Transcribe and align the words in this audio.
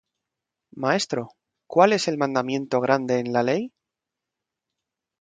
Maestro, 0.73 1.29
¿cuál 1.67 1.93
es 1.93 2.07
el 2.07 2.17
mandamiento 2.17 2.81
grande 2.81 3.19
en 3.19 3.33
la 3.33 3.43
ley? 3.43 3.71